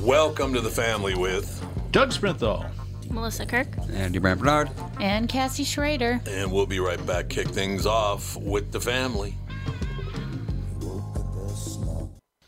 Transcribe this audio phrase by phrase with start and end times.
[0.00, 2.70] Welcome to the family with, Doug Sprinthal.
[3.10, 3.66] Melissa Kirk.
[3.92, 4.70] Andy Brand Bernard.
[5.00, 6.20] And Cassie Schrader.
[6.26, 7.28] and we'll be right back.
[7.28, 9.36] Kick things off with the family.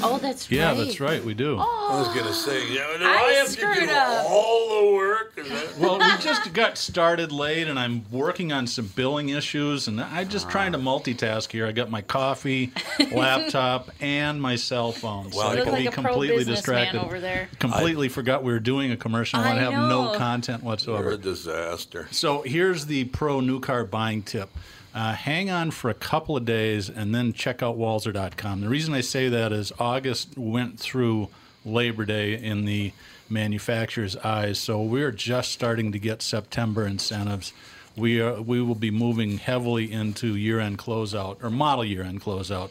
[0.00, 0.78] Oh, that's Yeah, right.
[0.78, 1.24] Yeah, that's right.
[1.24, 1.56] We do.
[1.58, 4.26] I was gonna say, yeah, do I I, have to do up.
[4.30, 5.34] all the work?
[5.34, 10.00] That- Well, we just got started late, and I'm working on some billing issues, and
[10.00, 10.50] I'm just ah.
[10.50, 11.66] trying to multitask here.
[11.66, 12.72] I got my coffee,
[13.12, 17.00] laptop, and my cell phone, so Well, I You can look be a completely distracted.
[17.04, 17.48] over there.
[17.58, 19.40] Completely forgot we were doing a commercial.
[19.40, 20.18] and I I have no know.
[20.18, 21.10] content You're whatsoever.
[21.10, 22.06] a disaster.
[22.12, 24.48] So here's the pro new car buying tip.
[24.94, 28.60] Uh, hang on for a couple of days and then check out Walser.com.
[28.60, 31.28] The reason I say that is August went through
[31.64, 32.92] Labor Day in the
[33.28, 37.52] manufacturer's eyes, so we're just starting to get September incentives.
[37.96, 42.70] We are we will be moving heavily into year-end closeout or model year-end closeout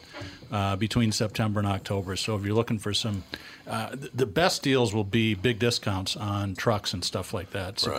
[0.50, 2.16] uh, between September and October.
[2.16, 3.24] So if you're looking for some,
[3.68, 7.98] uh, the best deals will be big discounts on trucks and stuff like that, Right.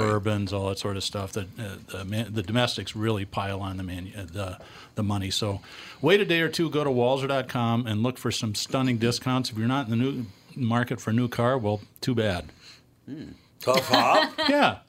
[0.54, 1.34] All that sort of stuff.
[1.34, 4.58] That uh, the, man, the domestics really pile on the man, uh, the
[4.96, 5.30] the money.
[5.30, 5.62] So
[6.02, 9.52] wait a day or two, go to Walser.com and look for some stunning discounts.
[9.52, 10.26] If you're not in the new
[10.56, 12.46] market for a new car, well, too bad.
[13.60, 14.34] Tough hop.
[14.50, 14.80] Yeah.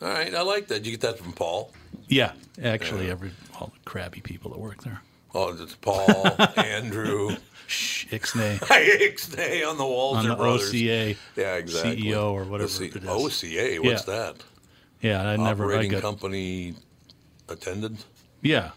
[0.00, 0.84] all right, I like that.
[0.84, 1.72] You get that from Paul?
[2.08, 2.32] Yeah,
[2.62, 5.02] actually, every all the crabby people that work there.
[5.34, 6.26] Oh, it's Paul,
[6.56, 10.68] Andrew, Shh, Ixnay Ixnay on the Walter on the brothers.
[10.68, 11.16] OCA.
[11.36, 12.02] Yeah, exactly.
[12.02, 13.04] CEO or whatever C- it is.
[13.08, 14.14] OCA, what's Yeah.
[14.14, 14.36] that?
[15.00, 15.64] Yeah, I never.
[15.64, 16.74] I Operating got, company
[17.48, 18.04] attendant?
[18.42, 18.70] yeah,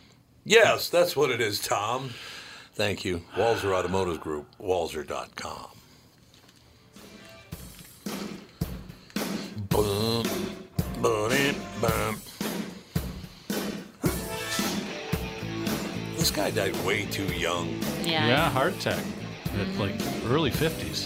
[0.48, 2.12] Yes, that's what it is, Tom.
[2.76, 3.22] Thank you.
[3.36, 5.68] Walser Automotive Group, walser.com.
[9.70, 10.24] Boom,
[11.02, 12.16] boom, boom.
[16.26, 17.70] This guy died way too young.
[18.02, 18.26] Yeah.
[18.26, 19.04] yeah, heart attack at
[19.68, 19.80] mm-hmm.
[19.80, 19.94] like
[20.26, 21.06] early fifties.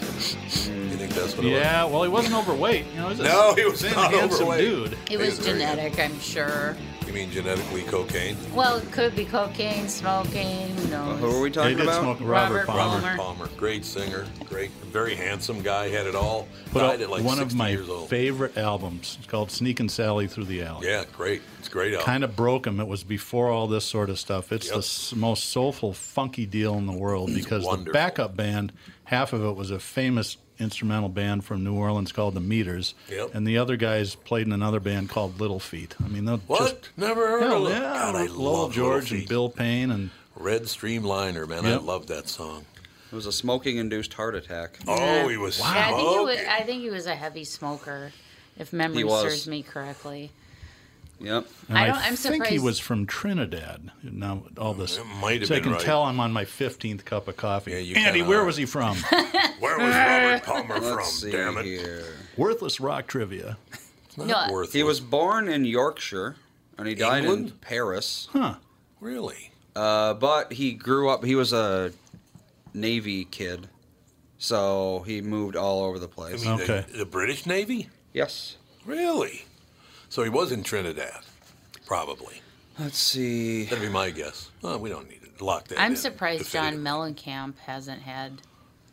[0.70, 2.86] You think that's what it Yeah, well, he wasn't overweight.
[2.94, 4.62] You know, he was a No, he was thin, not handsome overweight.
[4.62, 4.94] dude.
[4.94, 6.78] It He was was very genetic, I'm sure.
[7.12, 7.20] Was?
[7.20, 8.38] You mean genetically cocaine?
[8.54, 10.70] Well, it could be cocaine, smoking.
[10.70, 11.20] Who uh, knows?
[11.20, 12.02] Who are we talking did about?
[12.02, 13.02] smoke Robert, Robert Palmer.
[13.02, 13.18] Palmer.
[13.18, 16.48] Palmer, great singer, great, very handsome guy, had it all.
[16.72, 18.10] Put Died at like one 60 of my years old.
[18.10, 19.18] favorite albums.
[19.20, 20.88] It's called Sneakin' Sally Through the Alley.
[20.88, 21.42] Yeah, great.
[21.60, 22.06] It's a great album.
[22.06, 22.80] Kind of broke him.
[22.80, 24.52] It was before all this sort of stuff.
[24.52, 24.74] It's Yep.
[24.74, 28.72] the s- most soulful, funky deal in the world because the backup band,
[29.10, 33.34] half of it was a famous instrumental band from New Orleans called the Meters, Yep.
[33.34, 35.96] and the other guys played in another band called Little Feat.
[36.04, 36.60] I mean, they're What?
[36.60, 37.76] just Never heard Hell, of it.
[37.76, 41.66] yeah, God, I Lowell love George Little and Bill Payne and Red Streamliner, man.
[41.66, 41.82] I Yep.
[41.84, 42.66] love that song.
[43.12, 44.78] It was a smoking-induced heart attack.
[44.88, 46.36] Oh, he was Yeah, I think he was.
[46.38, 46.52] smoking.
[46.52, 48.12] I think he was a heavy smoker,
[48.60, 50.30] if memory serves me correctly.
[51.22, 51.48] Yep.
[51.68, 53.92] And I I, don't- I'm think he was from Trinidad.
[54.04, 55.82] Now all this, It might have so I can right.
[55.82, 57.72] tell I'm on my fifteenth cup of coffee.
[57.72, 58.96] Yeah, you Andy, kinda where was he from?
[59.60, 61.04] Where was Robert Palmer Let's from?
[61.30, 61.66] see Damn it.
[61.66, 62.06] here.
[62.38, 63.58] Worthless rock trivia.
[64.16, 64.84] Not No, worth He it.
[64.84, 66.38] was born in Yorkshire,
[66.78, 67.62] and he died in England?
[67.62, 68.30] Paris.
[68.32, 68.56] Huh?
[69.02, 69.52] Really?
[69.76, 71.26] Uh, but he grew up.
[71.26, 71.92] He was a
[72.74, 73.68] Navy kid,
[74.38, 76.46] so he moved all over the I place.
[76.46, 76.86] mean, Okay.
[76.92, 77.90] the, the British Navy?
[78.14, 78.56] yes.
[78.86, 79.44] Really?
[80.10, 81.22] So he was in Trinidad,
[81.86, 82.42] probably.
[82.80, 83.66] Let's see.
[83.66, 84.50] That'd be my guess.
[84.62, 87.14] Well, we don't need to lock that I'm in surprised John definitively.
[87.14, 88.42] Mellencamp hasn't had,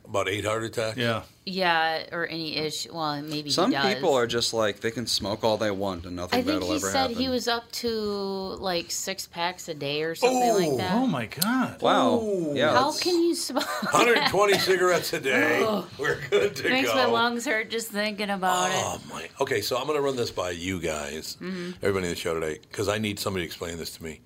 [0.09, 0.97] About eight heart attacks?
[0.97, 1.23] Yeah.
[1.45, 2.95] yeah, or any issue.
[2.95, 3.95] Well, maybe Some he does.
[3.95, 6.61] people are just like they can smoke all they want and nothing I think bad
[6.61, 7.17] will he ever said happen.
[7.17, 10.93] he was up to like six packs a day or something Oh, like that.
[10.95, 11.83] Oh my God.
[11.83, 12.21] Wow.
[12.55, 12.69] Yeah.
[12.69, 13.67] How that's- can you smoke?
[13.93, 15.61] 120 cigarettes a day.
[15.99, 16.69] We're good to go.
[16.69, 16.95] Makes go.
[16.95, 18.77] my lungs hurt just thinking about it.
[18.77, 19.29] Oh my.
[19.41, 21.71] Okay, so I'm going to run this by you guys, Mm-hmm.
[21.83, 24.21] everybody in the show today, because I need somebody to explain this to me.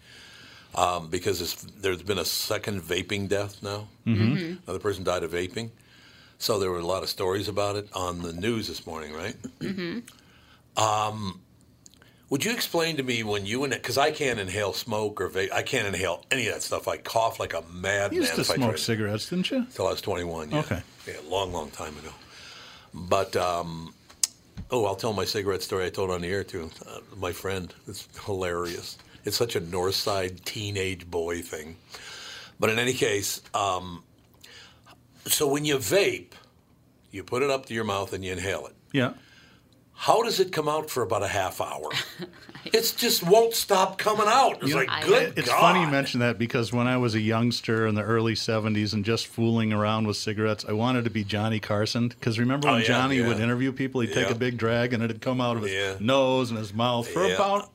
[0.75, 3.88] Um, because it's, there's been a second vaping death now.
[4.06, 4.62] Mm-hmm.
[4.64, 5.70] Another person died of vaping.
[6.38, 9.37] So there were a lot of stories about it on the news this morning, right?
[9.58, 10.82] Mm-hmm.
[10.82, 11.40] Um,
[12.31, 15.52] would you explain to me when you and because I can't inhale smoke or vape,
[15.52, 16.87] I can't inhale any of that stuff.
[16.87, 18.14] I cough like a madman.
[18.14, 19.58] You used to if smoke tried cigarettes, didn't you?
[19.58, 20.50] Until I was 21.
[20.50, 20.58] Yeah.
[20.61, 20.82] Okay.
[21.08, 22.12] Yeah, long, long time ago.
[22.94, 23.93] But um,
[24.70, 25.87] oh, I'll tell my cigarette story.
[25.87, 26.70] I told on the air too.
[26.88, 28.96] Uh, my friend, it's hilarious.
[29.25, 31.76] It's such a North Side teenage boy thing.
[32.58, 34.02] But in any case, um,
[35.26, 36.32] so when you vape,
[37.11, 38.75] you put it up to your mouth and you inhale it.
[38.93, 39.12] Yeah.
[39.94, 41.90] How does it come out for about a half hour?
[42.64, 44.55] it just won't stop coming out.
[44.62, 45.61] It's You know, like, I- good It's God.
[45.61, 49.05] funny you mention that because when I was a youngster in the early 70s and
[49.05, 52.08] just fooling around with cigarettes, I wanted to be Johnny Carson.
[52.08, 53.28] Because remember Oh, when yeah, Johnny yeah.
[53.28, 55.96] would interview people, he'd take a big drag and it'd come out of his Yeah.
[56.00, 57.34] nose and his mouth for Yeah.
[57.34, 57.70] about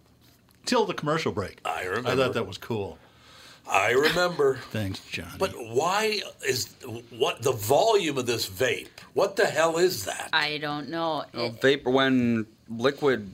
[0.66, 1.60] till the commercial break.
[1.66, 2.10] I remember.
[2.10, 2.98] I thought that was cool.
[3.70, 4.58] I remember.
[4.72, 5.32] Thanks, John.
[5.40, 6.76] But why is
[7.10, 8.88] what the volume of this vape?
[9.14, 10.30] What the hell is that?
[10.34, 11.24] I don't know.
[11.34, 13.34] Well, vapor when liquid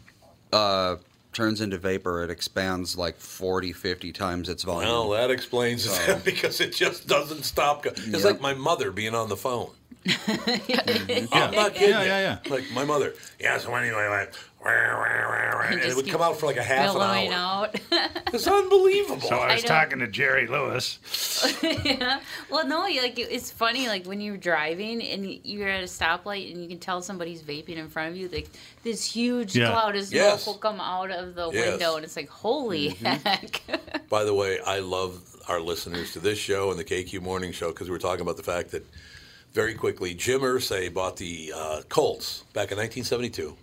[0.53, 0.97] uh,
[1.33, 4.89] turns into vapor, it expands like 40, 50 times its volume.
[4.89, 7.83] Well, that explains it because it just doesn't stop.
[7.83, 8.23] go- It's Yep.
[8.23, 9.71] like my mother being on the phone.
[10.05, 10.15] yeah.
[11.31, 11.89] I'm not kidding.
[11.89, 12.51] Yeah, yeah, yeah.
[12.51, 13.13] Like my mother.
[13.39, 13.57] Yeah.
[13.57, 17.33] So anyway, like, and it would come out for like a half an hour.
[17.33, 17.75] out.
[18.33, 19.19] It's unbelievable.
[19.19, 19.73] So I was I know.
[19.81, 20.99] talking to Jerry Lewis.
[21.63, 22.21] yeah.
[22.49, 23.87] well, no, like it's funny.
[23.89, 27.75] Like when you're driving and you're at a stoplight and you can tell somebody's vaping
[27.75, 28.47] in front of you, like
[28.83, 29.71] this huge Yeah.
[29.71, 30.45] cloud of smoke Yes.
[30.47, 31.71] will come out of the Yes.
[31.71, 33.61] window, and it's like, holy heck!
[34.09, 37.69] By the way, I love our listeners to this show and the KQ Morning Show
[37.73, 38.85] because we were talking about the fact that
[39.51, 43.57] very quickly Jim Irsay bought the uh, Colts back in 1972,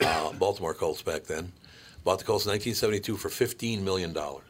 [0.00, 1.52] uh, Baltimore Colts back then.
[2.04, 4.42] Bought the Colts in 1972 for 15 million dollars.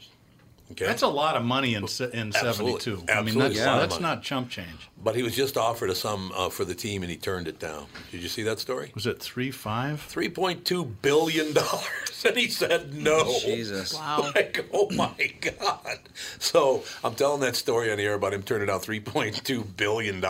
[0.72, 2.78] Okay, That's a lot of money in se- in Absolutely.
[2.82, 2.90] 72.
[3.10, 4.90] I mean, Absolutely that's, a lot of that's not chump change.
[5.02, 7.58] but he was just offered a sum uh, for the team and he turned it
[7.58, 7.86] down.
[8.12, 8.92] Did you see that story?
[8.94, 10.06] Was it 3 5?
[10.12, 13.24] 3.2 billion dollars, and he said no.
[13.40, 13.94] Jesus.
[13.98, 14.30] Wow.
[14.34, 16.00] Like, oh my God.
[16.38, 20.22] So I'm telling that story on the air about him turning down $3.2 billion.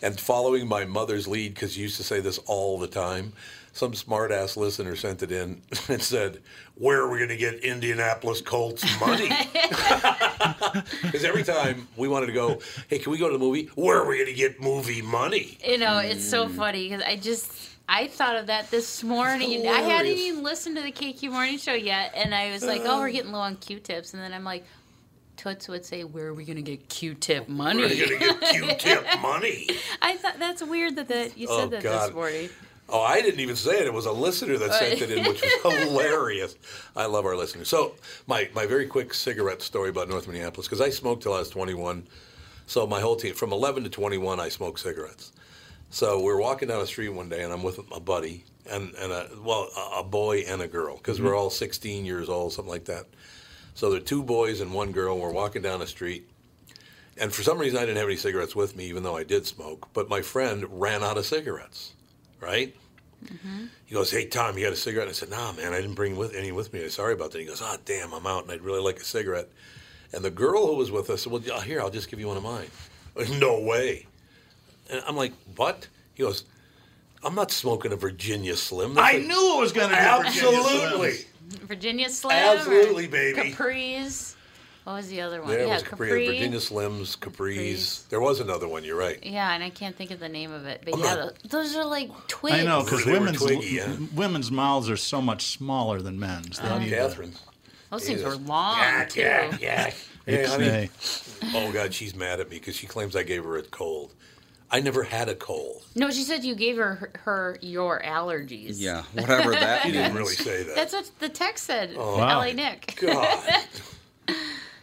[0.00, 3.32] And following my mother's lead, because she used to say this all the time,
[3.72, 6.40] some smart ass listener sent it in and said,
[6.74, 9.30] Where are we going to get Indianapolis Colts money?
[11.02, 13.68] Because every time we wanted to go, Hey, can we go to the movie?
[13.74, 15.58] Where are we going to get movie money?
[15.64, 17.50] You know, it's so funny because I just
[17.88, 19.66] I thought of that this morning.
[19.66, 22.98] I hadn't even listened to the KQ Morning Show yet, and I was like, "Oh,
[22.98, 24.64] we're getting low on Q-tips," and then I'm like,
[25.38, 28.26] Toots would say, "Where are we gonna get Q-tip money?" Where are we going to
[28.40, 29.68] get Q-tip money?
[30.02, 32.08] I thought that's weird that, that you oh, said Oh, that God.
[32.08, 32.48] this morning.
[32.88, 33.86] Oh, I didn't even say it.
[33.86, 35.52] It was a listener that sent it in, which was
[35.82, 36.56] hilarious.
[36.96, 37.68] I love our listeners.
[37.68, 37.94] So,
[38.26, 41.50] my, my very quick cigarette story about North Minneapolis, because I smoked till I was
[41.50, 42.06] 21.
[42.66, 45.32] So, my whole team, from 11 to 21, I smoked cigarettes.
[45.90, 49.10] So we're walking down the street one day, and I'm with a buddy and and
[49.12, 51.38] a well a- a boy and a girl because we're mm-hmm.
[51.38, 53.06] all 16 years old, something like that.
[53.74, 55.18] So there are two boys and one girl.
[55.18, 56.28] We're walking down the street,
[57.16, 59.46] and for some reason I didn't have any cigarettes with me, even though I did
[59.46, 59.88] smoke.
[59.94, 61.94] But my friend ran out of cigarettes,
[62.40, 62.74] right?
[63.86, 65.96] He goes, "Hey Tom, you got a cigarette?" And I said, "Nah, man, I didn't
[65.96, 66.84] bring with any with me.
[66.84, 69.04] I'm sorry about that." He goes, "Ah, damn, I'm out, and I'd really like a
[69.04, 69.48] cigarette."
[70.12, 72.36] And the girl who was with us said, "Well, here, I'll just give you one
[72.36, 72.70] of mine."
[73.38, 74.06] no way.
[74.90, 76.44] And I'm like, "What?" He goes,
[77.24, 80.58] "I'm not smoking a Virginia Slim." That's I knew it was going to be Virginia
[80.58, 81.08] absolutely.
[81.10, 81.24] Slims.
[81.66, 82.36] Virginia Slim.
[82.36, 83.50] Absolutely, baby.
[83.52, 84.36] Capri's.
[84.88, 85.50] What was the other one?
[85.50, 86.26] There yeah, was Capri, Capri.
[86.28, 87.20] Virginia Slims, Capri's.
[87.20, 88.04] Capri's.
[88.04, 88.84] There was another one.
[88.84, 89.18] You're right.
[89.22, 90.80] Yeah, and I can't think of the name of it.
[90.82, 92.56] But I'm yeah, not- those are like twigs.
[92.56, 93.94] I know because women's twiggy, yeah.
[94.14, 96.58] women's mouths are so much smaller than men's.
[96.58, 96.84] They need uh-huh.
[96.84, 97.32] to- Catherine.
[97.90, 98.30] Those things Yes.
[98.30, 98.78] were long
[99.10, 99.20] too.
[99.20, 99.90] yeah.
[100.24, 100.90] Hey, honey.
[101.54, 104.14] Oh God, she's mad at me because she claims I gave her a cold.
[104.70, 105.84] I never had a cold.
[105.96, 108.76] No, she said you gave her her, her your allergies.
[108.76, 110.74] Yeah, whatever that She didn't really say that.
[110.74, 111.92] That's what the text said.
[111.94, 112.38] Oh wow.
[112.38, 112.98] LA Nick.
[112.98, 113.44] God.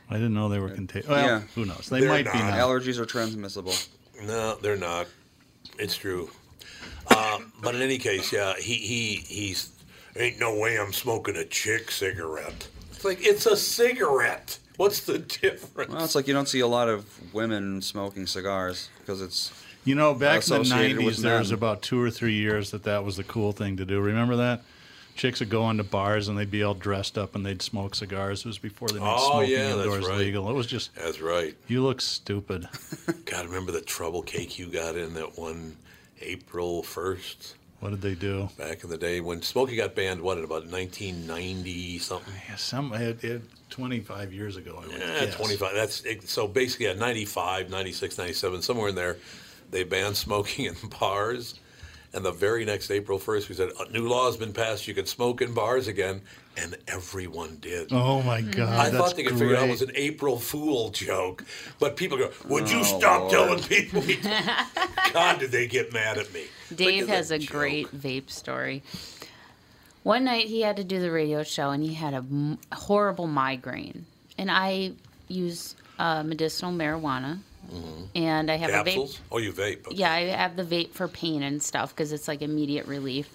[0.09, 1.09] I didn't know they were contagious.
[1.09, 1.39] Well, Yeah.
[1.55, 1.88] who knows?
[1.89, 2.51] They They're might be not.
[2.51, 2.67] now.
[2.67, 3.74] Allergies are transmissible.
[4.24, 5.07] No, they're not.
[5.79, 6.29] It's true.
[7.15, 9.69] Um, but in any case, yeah, he he he's
[10.15, 12.67] ain't no way I'm smoking a chick cigarette.
[12.91, 14.57] It's like it's a cigarette.
[14.77, 15.91] What's the difference?
[15.93, 19.51] Well, it's like you don't see a lot of women smoking cigars because it's
[19.85, 21.57] You know, back in the Associated with '90s, there was men.
[21.57, 24.00] about two or three years that that was the cool thing to do.
[24.01, 24.63] Remember that?
[25.15, 28.41] Chicks would go into bars and they'd be all dressed up and they'd smoke cigars.
[28.41, 30.17] It was before they made Oh, smoking yeah, indoors right.
[30.17, 30.50] legal.
[30.50, 31.55] It was just That's right.
[31.67, 32.67] you look stupid.
[33.25, 35.77] God, remember the trouble KQ got in that one
[36.22, 38.50] April first What did they do?
[38.57, 40.22] back in the day when smoking got banned?
[40.22, 42.34] What in about 1990 something?
[42.50, 44.81] Yeah, some it, it, 25 years ago.
[44.84, 45.74] I would Yeah, 25.
[45.74, 49.17] That's it- so basically at 95, 96, 97, somewhere in there,
[49.72, 51.55] they banned smoking in bars.
[52.15, 54.88] And the very next April 1st, we said, a new law has been passed.
[54.88, 56.22] You can smoke in bars again.
[56.57, 57.91] And everyone did.
[57.91, 58.69] Oh my God!
[58.69, 61.43] I that's thought they could figure it out it was an April Fool joke.
[61.81, 63.31] But people go, Would you Oh, stop Lord.
[63.34, 64.00] telling people?
[64.07, 64.15] we-"
[65.12, 66.45] God, did they get mad at me.
[66.74, 67.51] Dave has a joke.
[67.51, 68.84] great vape story.
[70.03, 73.27] One night he had to do the radio show and he had a m- horrible
[73.27, 74.05] migraine.
[74.38, 74.93] And I
[75.27, 77.39] use uh, medicinal marijuana.
[78.15, 79.19] And I have a vape.
[79.31, 79.88] Oh, you vape.
[79.88, 79.95] Okay.
[79.98, 83.29] Yeah, I have the vape for pain and stuff because it's like immediate relief.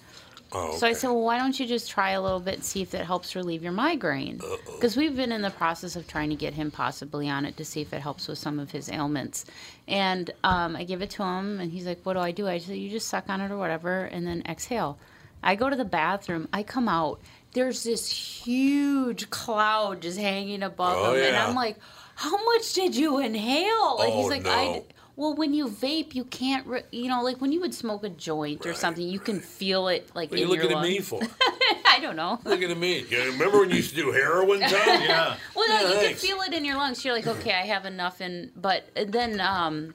[0.53, 2.81] Oh, So I said, well, why don't you just try a little bit and see
[2.81, 4.41] if that helps relieve your migraine?
[4.65, 7.63] Because we've been in the process of trying to get him possibly on it to
[7.63, 9.45] see if it helps with some of his ailments.
[9.87, 12.49] And um, I give it to him, and he's like, what do I do?
[12.49, 14.97] I said, you just suck on it or whatever, and then exhale.
[15.41, 16.49] I go to the bathroom.
[16.51, 17.21] I come out.
[17.53, 21.35] There's this huge cloud just hanging above Oh, him, and.
[21.37, 21.77] I'm like,
[22.21, 23.99] how much did you inhale?
[23.99, 24.51] And he's Oh, like, no.
[24.51, 24.83] I.
[25.17, 28.09] Well, when you vape, you can't, re- you know, like when you would smoke a
[28.09, 30.83] joint or something, you can feel it like What are in you your looking at
[30.83, 31.19] me for?
[31.85, 32.39] I don't know.
[32.45, 32.99] looking at me.
[33.09, 34.71] You remember when you used to do heroin, Tom?
[34.71, 35.35] Yeah.
[35.55, 37.03] Well, no, Yeah, you can feel it in your lungs.
[37.03, 39.93] You're like, okay, I have enough, and but then, um,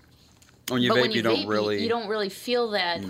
[0.69, 3.01] When you vape, when you, you don't vape, really you don't really feel that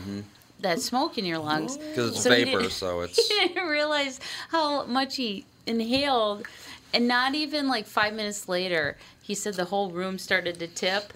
[0.61, 4.21] that smoke in your lungs because it's So vapor, didn't- so it's He didn't realize
[4.51, 6.47] how much he inhaled,
[6.95, 11.13] and not even like five minutes later, he said the whole room started to tip,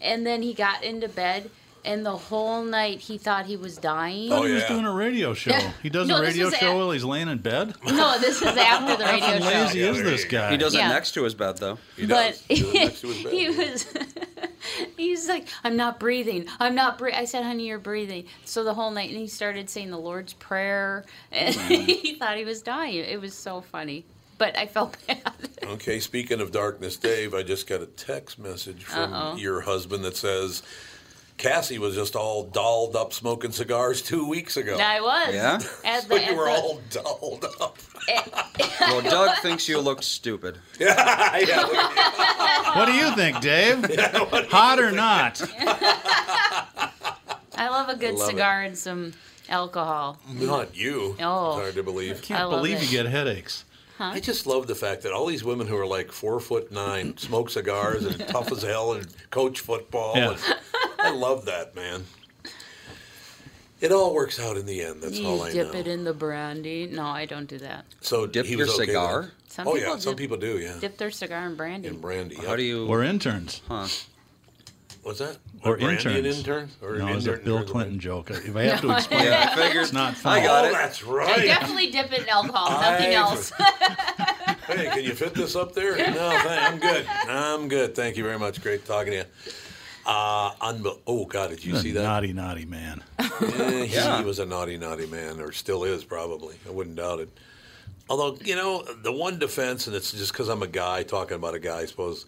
[0.00, 1.50] and then he got into bed.
[1.84, 4.32] And the whole night he thought he was dying.
[4.32, 4.68] Oh, He was yeah.
[4.70, 5.50] doing a radio show.
[5.52, 5.70] Yeah.
[5.84, 7.74] He does No, a radio show at- while he's laying in bed.
[7.86, 9.44] No, this is after the How radio show.
[9.60, 10.50] lazy Yeah, is this guy?
[10.50, 10.86] he does Yeah.
[10.86, 11.78] it next to his bed though.
[11.96, 12.44] He but does.
[12.48, 13.32] He does it next to his bed.
[13.32, 13.86] he was
[14.96, 18.74] he's like i'm not breathing i'm not breathing i said honey you're breathing so the
[18.74, 21.84] whole night and he started saying the lord's prayer and mm-hmm.
[21.84, 24.04] he thought he was dying it was so funny
[24.38, 25.20] but i felt bad
[25.64, 29.36] Okay, speaking of darkness, Dave, I just got a text message from Uh-oh.
[29.36, 30.62] your husband that says
[31.38, 34.76] Cassie was just all dolled up smoking cigars two weeks ago.
[34.80, 35.58] i was Yeah?
[35.84, 37.78] at So the, you were the- all dolled up.
[38.80, 40.58] Well, Doug thinks you look stupid.
[40.78, 41.66] yeah,
[42.76, 43.84] What do you think, Dave?
[44.50, 45.42] Hot or not?
[47.56, 48.32] i love a good love it.
[48.32, 49.12] cigar and some
[49.48, 51.16] alcohol not you.
[51.20, 51.50] Oh.
[51.54, 52.18] It's hard to believe.
[52.18, 52.84] I Can't love believe it.
[52.84, 53.64] you get headaches.
[53.98, 57.16] I just love the fact that all these women who are like four foot nine
[57.18, 60.16] smoke cigars and tough as hell and coach football.
[60.16, 60.32] Yeah.
[60.32, 60.40] And
[60.98, 62.04] I love that, man.
[63.80, 65.02] It all works out in the end.
[65.02, 65.72] That's you all I dip know.
[65.72, 69.32] Dip it in the brandy no i don't do that so Dip your okay cigar?
[69.48, 70.58] some oh people yeah, some people do.
[70.58, 72.36] Yeah, dip their cigar in brandy in brandy.
[72.36, 72.86] How do you?
[72.86, 73.60] We're interns.
[73.68, 73.86] Huh?
[75.06, 75.36] What's that?
[75.62, 76.38] Or A brandy and interns.
[76.38, 76.76] interns?
[76.82, 77.70] Or No, it was a Bill interns?
[77.70, 78.28] Clinton joke.
[78.32, 79.84] If I have to explain it, Yeah, I figured.
[79.84, 80.40] it's not funny.
[80.40, 80.72] I got oh, it.
[80.72, 81.44] that's I right.
[81.44, 83.52] definitely dip it in alcohol nothing I- else
[84.66, 85.96] hey, can you fit this up there?
[85.96, 87.06] No, thank, I'm good.
[87.28, 87.94] I'm good.
[87.94, 88.60] Thank you very much.
[88.60, 89.24] Great talking to you.
[90.04, 92.02] Uh, unbe- oh God, did you A see that?
[92.02, 93.00] naughty, naughty man.
[93.20, 94.22] Eh, he Yeah.
[94.22, 96.56] was a naughty, naughty man, or still is probably.
[96.66, 97.28] I wouldn't doubt it.
[98.10, 101.54] Although you know, the one defense, and it's just because I'm a guy talking about
[101.54, 101.78] a guy.
[101.78, 102.26] I suppose.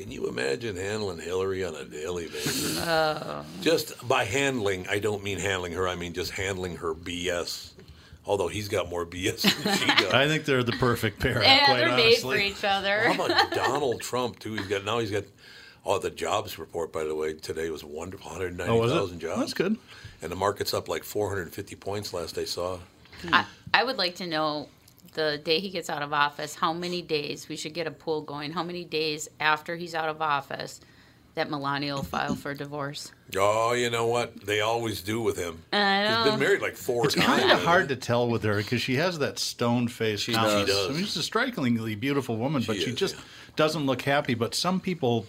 [0.00, 2.80] Can you imagine handling Hillary on a daily basis?
[2.86, 3.44] Oh.
[3.60, 5.86] Just by handling, I don't mean handling her.
[5.86, 7.72] I mean just handling her BS.
[8.24, 10.14] Although he's got more BS than she does.
[10.14, 11.42] I think they're the perfect pair.
[11.42, 13.12] Yeah, quite they're made for each other.
[13.12, 14.54] How about Donald Trump too?
[14.54, 15.00] He's got now.
[15.00, 15.24] He's got.
[15.84, 18.30] Oh, the jobs report, by the way, today was wonderful.
[18.30, 19.40] Oh, 190,000 was jobs.
[19.40, 19.76] That's good.
[20.22, 22.78] And the market's up like 450 points last I saw.
[23.30, 24.68] I, I would like to know
[25.14, 28.22] the day he gets out of office, how many days we should get a pool
[28.22, 30.80] going, how many days after he's out of office
[31.36, 33.12] that Melania will file for divorce.
[33.36, 34.44] Oh, you know what?
[34.44, 35.62] They always do with him.
[35.72, 36.30] I He's know.
[36.32, 37.26] been married like four It's times.
[37.42, 40.18] kind of hard to tell with her because she has that stone face.
[40.20, 40.68] She countenance.
[40.68, 40.88] does.
[40.88, 43.22] I mean, she's a strikingly beautiful woman, but She she is, just yeah.
[43.54, 44.34] doesn't look happy.
[44.34, 45.26] But some people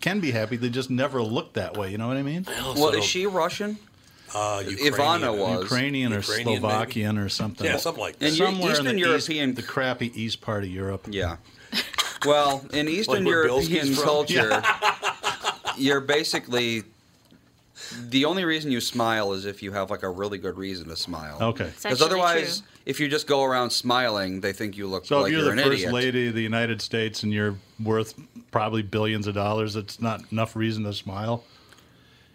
[0.00, 1.90] can be happy; they just never look that way.
[1.90, 2.46] You know what I mean?
[2.62, 3.78] Also Well, is she Russian?
[4.34, 4.92] Uh, Ukrainian.
[4.94, 5.62] Ivana was.
[5.62, 6.60] Ukrainian or Ukrainian, maybe?
[6.60, 7.66] Slovakian or something.
[7.66, 8.26] Yeah, something like that.
[8.26, 11.06] And you- Somewhere Eastern in the European- east, the crappy east part of Europe.
[11.10, 11.36] Yeah.
[12.26, 14.04] Well, in Eastern where European Bilski's from?
[14.04, 14.62] culture,
[15.76, 16.84] you're basically
[18.10, 20.96] the only reason you smile is if you have like a really good reason to
[20.96, 21.38] smile.
[21.40, 21.72] Okay.
[21.82, 22.66] Because otherwise, true.
[22.86, 25.56] if you just go around smiling, they think you look So like if you're an
[25.56, 25.92] the first idiot.
[25.94, 28.14] lady of the United States and you're worth
[28.50, 31.42] probably billions of dollars, it's not enough reason to smile.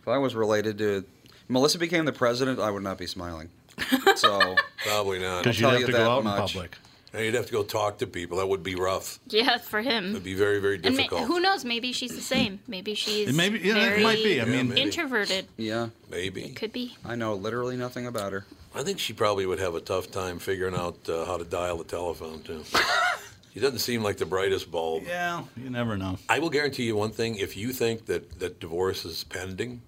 [0.02, 1.06] If I was related to
[1.48, 3.50] Melissa became the president, I would not be smiling.
[4.16, 5.44] So Probably not.
[5.44, 6.56] Because you'd tell have you to go out much.
[6.56, 6.78] in public.
[7.14, 8.38] And you'd have to go talk to people.
[8.38, 9.20] That would be rough.
[9.28, 10.12] Yeah, for him.
[10.12, 11.28] It'd be very, very And ma- difficult.
[11.28, 11.64] who knows?
[11.66, 12.60] Maybe she's the same.
[12.68, 14.42] Maybe she's It maybe- yeah, it very might be.
[14.42, 14.82] I mean- maybe.
[14.82, 15.48] introverted.
[15.58, 16.50] yeah, Maybe.
[16.50, 16.96] Could be.
[17.06, 18.46] I know literally nothing about her.
[18.74, 21.78] I think she probably would have a tough time figuring out uh, how to dial
[21.78, 22.64] the telephone, too.
[23.54, 25.04] she doesn't seem like the brightest bulb.
[25.08, 26.18] Yeah, you never know.
[26.28, 29.82] I will guarantee you one thing: if you think that that divorce is pending,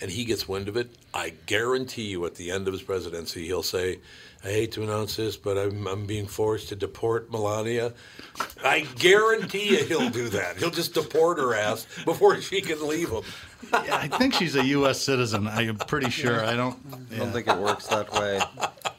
[0.00, 3.46] and he gets wind of it, I guarantee you, at the end of his presidency,
[3.46, 4.00] he'll say,
[4.44, 7.92] "I hate to announce this, but I'm, I'm being forced to deport Melania."
[8.64, 10.56] I guarantee you, he'll do that.
[10.56, 13.22] He'll just deport her ass before she can leave him.
[13.72, 15.00] Yeah, I think she's a U.S.
[15.00, 15.46] citizen.
[15.46, 16.44] I am pretty sure.
[16.44, 16.76] I don't.
[17.12, 18.40] I don't think it works that way.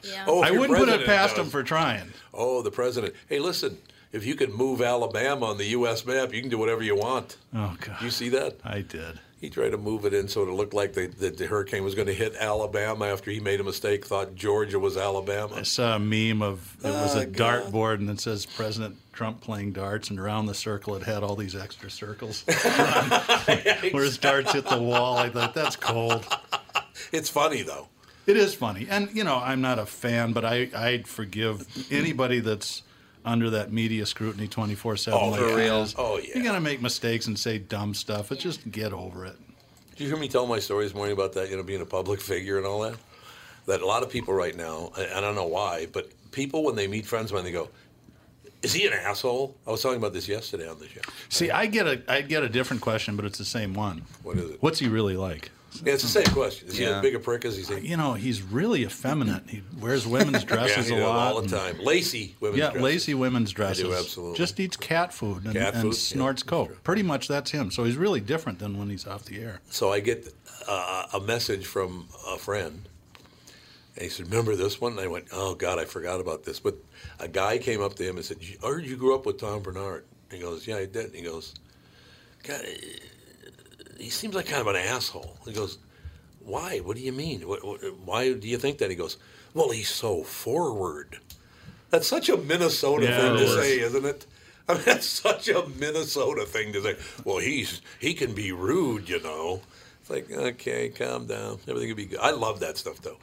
[0.02, 0.24] Yeah.
[0.26, 1.44] Oh, I wouldn't put it past does.
[1.46, 2.12] him for trying.
[2.32, 3.14] Oh, the president.
[3.28, 3.78] Hey, listen.
[4.12, 6.06] If you can move Alabama on the U.S.
[6.06, 7.36] map, you can do whatever you want.
[7.54, 8.56] Oh God, You see that?
[8.64, 9.20] I did.
[9.46, 11.94] He tried to move it in so it looked like the, that the hurricane was
[11.94, 15.54] going to hit Alabama after he made a mistake, thought Georgia was Alabama.
[15.54, 17.62] I saw a meme of it was Oh, a ah, God.
[17.62, 21.36] dartboard and it says President Trump playing darts, and around the circle it had all
[21.36, 22.42] these extra circles.
[23.92, 26.26] Where his darts hit the wall, I thought that's cold.
[27.12, 27.86] It's funny, though.
[28.26, 32.40] It is funny, and you know I'm not a fan, but I I'd forgive anybody
[32.40, 32.82] that's
[33.26, 35.20] under that media scrutiny 24 seven.
[35.20, 35.82] Oh, like for real?
[35.82, 35.94] is.
[35.98, 36.34] Oh, yeah.
[36.34, 38.30] You're gonna make mistakes and say dumb stuff.
[38.30, 39.36] but just get over it.
[39.90, 41.86] Did you hear me tell my story this morning about that, you know, being a
[41.86, 42.96] public figure and all that?
[43.66, 46.76] That a lot of people right now, I, I don't know why, but people, when
[46.76, 47.68] they meet friends, when they go,
[48.62, 49.56] is he an asshole?
[49.66, 51.00] I was talking about this yesterday on the show.
[51.28, 54.02] See, I get a I get a different question, but it's the same one.
[54.22, 54.62] What is it?
[54.62, 55.50] What's he really like?
[55.84, 56.68] Yeah, it's the same question.
[56.68, 56.96] Is he Yeah.
[56.96, 57.84] as big a prick as he seems?
[57.84, 59.42] You know, he's really effeminate.
[59.48, 61.34] He wears women's dresses yeah, a lot.
[61.34, 61.78] all the time.
[61.80, 62.82] Lacy women's Yeah, dresses.
[62.82, 63.92] lacy women's dresses.
[63.92, 64.36] absolutely.
[64.38, 65.84] Just eats cat food and, Cat food?
[65.86, 66.68] Yeah, snorts that's coke.
[66.68, 66.76] true.
[66.84, 67.70] Pretty much that's him.
[67.70, 69.60] So he's really different than when he's off the air.
[69.70, 70.32] So I get
[70.68, 72.88] uh, a message from a friend.
[73.94, 74.92] And he said, Remember this one?
[74.92, 76.60] And I went, Oh, God, I forgot about this.
[76.60, 76.76] But
[77.18, 79.62] a guy came up to him and said, I heard you grew up with Tom
[79.62, 80.04] Barnard.
[80.30, 81.06] He goes, Yeah, I did.
[81.06, 81.54] And he goes,
[82.42, 82.60] God,
[83.98, 85.36] he seems like kind of an asshole.
[85.44, 85.78] He goes,
[86.44, 86.78] Why?
[86.78, 87.46] What do you mean?
[87.48, 88.90] What, what, why do you think that?
[88.90, 89.16] He goes,
[89.54, 91.18] Well, he's so forward.
[91.90, 93.54] That's such a Minnesota Yeah, thing to is.
[93.54, 94.26] say, isn't it?
[94.68, 96.96] I mean, that's such a Minnesota thing to say.
[97.24, 99.60] Well, he's he can be rude, you know.
[100.00, 101.58] It's like, okay, calm down.
[101.68, 102.20] Everything will be good.
[102.20, 103.18] I love that stuff, though.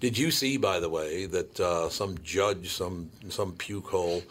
[0.00, 4.22] Did you see, by the way, that uh, some judge, some some puke hole,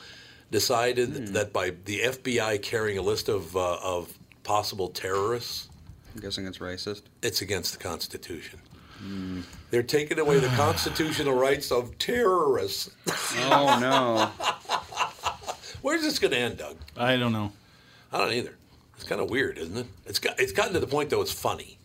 [0.51, 5.69] decided that by the FBI carrying a list of uh, of possible terrorists,
[6.15, 7.01] I'm guessing it's racist.
[7.21, 8.59] it's against the Constitution.
[8.99, 9.41] Hmm.
[9.69, 12.91] They're taking away the constitutional rights of terrorists.
[13.49, 14.31] Oh no.
[15.81, 16.77] Where's this going to end, Doug?
[16.97, 17.51] I don't know.
[18.13, 18.55] I don't either.
[18.95, 19.87] It's kind of weird, isn't it?
[20.05, 21.77] It's got it's gotten to the point though it's funny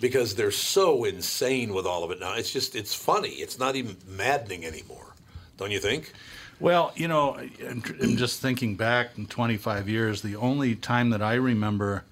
[0.00, 2.34] because they're so insane with all of it now.
[2.34, 3.30] It's just it's funny.
[3.30, 5.14] It's not even maddening anymore.
[5.56, 6.12] Don't you think?
[6.60, 10.22] Well, you know, I'm, I'm just thinking back in 25 years.
[10.22, 12.04] The only time that I remember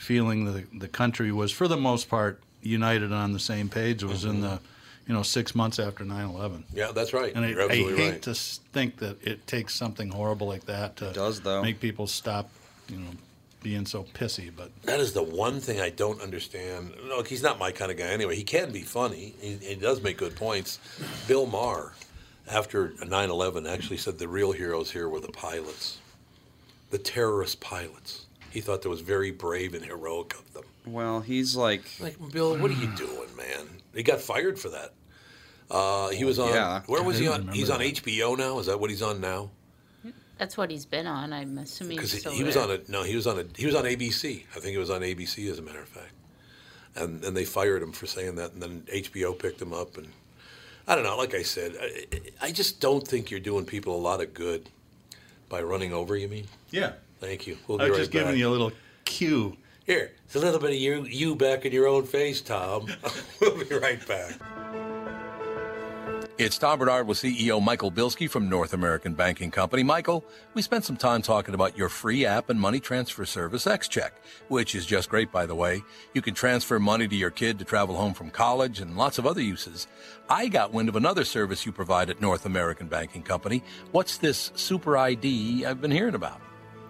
[0.00, 4.24] feeling the the country was, for the most part, united on the same page was
[4.24, 4.42] in mm-hmm.
[4.42, 4.60] the,
[5.06, 6.64] you know, six months after 9/11.
[6.72, 7.34] Yeah, that's right.
[7.34, 8.22] And I, You're I absolutely hate right.
[8.22, 11.62] to think that it takes something horrible like that to does, though.
[11.62, 12.48] make people stop,
[12.88, 13.10] you know,
[13.62, 14.50] being so pissy.
[14.54, 16.94] But That is the one thing I don't understand.
[17.04, 18.36] Look, he's not my kind of guy anyway.
[18.36, 19.34] He can be funny.
[19.38, 20.78] He, he does make good points.
[21.28, 21.92] Bill Maher,
[22.50, 25.98] after 9 11, actually said the real heroes here were the pilots,
[26.90, 28.24] the terrorist pilots.
[28.50, 30.64] He thought that was very brave and heroic of them.
[30.86, 33.66] Well, he's like, Like, Bill, what are you doing, man?
[33.94, 34.92] He got fired for that.
[35.70, 36.48] Uh, he was on.
[36.52, 36.82] yeah.
[36.86, 37.32] Where was he on?
[37.40, 37.80] remember He's on.
[37.80, 38.58] HBO now.
[38.58, 39.50] Is that what he's on now?
[40.36, 41.32] That's what he's been on.
[41.32, 43.74] I'm assuming Because he, he was on a no, he was on a he was
[43.74, 44.44] on ABC.
[44.56, 46.12] I think it was on ABC as a matter of fact.
[46.96, 50.08] And and they fired him for saying that, and then HBO picked him up, and
[50.88, 51.16] I don't know.
[51.18, 54.70] Like I said, I, I just don't think you're doing people a lot of good
[55.50, 56.16] by running over.
[56.16, 56.46] You mean?
[56.70, 57.58] yeah, Thank you.
[57.68, 58.22] We'll be I was right just back.
[58.24, 58.72] giving you a little
[59.04, 59.56] cue.
[59.86, 62.86] Here, it's a little bit of you you back in your own face, Tom.
[63.40, 64.38] we'll be right back.
[66.38, 69.82] It's Tom Barnard with CEO Michael Bilski from North American Banking Company.
[69.82, 74.12] Michael, we spent some time talking about your free app and money transfer service, XCheck,
[74.48, 75.82] which is just great, by the way.
[76.14, 79.26] You can transfer money to your kid to travel home from college and lots of
[79.26, 79.86] other uses.
[80.30, 83.62] I got wind of another service you provide at North American Banking Company.
[83.92, 86.40] What's this Super ID I've been hearing about?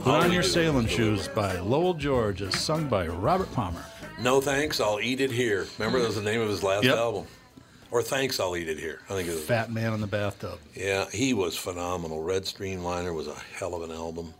[0.00, 3.84] Put on your sailing shoes by Lowell George, as sung by Robert Palmer.
[4.20, 5.68] No thanks, I'll eat it here.
[5.78, 6.96] Remember, that was the name of his last Yep.
[6.96, 7.26] album.
[7.92, 9.00] Or thanks, I'll eat it here.
[9.08, 9.44] I think it was.
[9.44, 10.58] Fat Man in the Bathtub.
[10.74, 12.22] Yeah, he was phenomenal.
[12.24, 14.34] Red Streamliner was a hell of an album.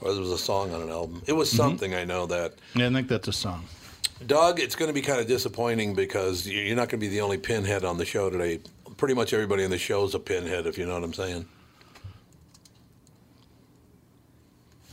[0.00, 1.22] Or there was a song on an album.
[1.26, 1.56] It was mm-hmm.
[1.58, 1.94] something.
[1.94, 2.54] I know that.
[2.74, 3.66] Yeah, I think that's a song.
[4.26, 7.20] Doug, it's going to be kind of disappointing because you're not going to be the
[7.20, 8.60] only pinhead on the show today.
[8.96, 11.46] Pretty much everybody in the show is a pinhead, if you know what I'm saying.